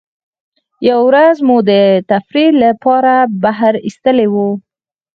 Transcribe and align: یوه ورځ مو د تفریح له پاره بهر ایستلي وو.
یوه 0.89 1.03
ورځ 1.09 1.37
مو 1.47 1.57
د 1.69 1.71
تفریح 2.11 2.49
له 2.61 2.69
پاره 2.83 3.15
بهر 3.43 3.73
ایستلي 3.85 4.27
وو. 4.33 4.49